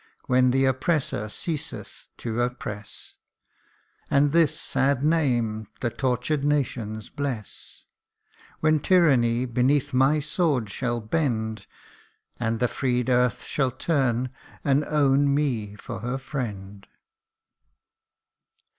[0.27, 3.13] 37 When the oppressor ceaseth to oppress,
[4.09, 7.85] And this sad name the tortured nations bless:
[8.61, 11.67] When tyranny beneath my sword shall bend,
[12.39, 14.31] And the freed earth shall turn
[14.63, 16.87] and own me for her friend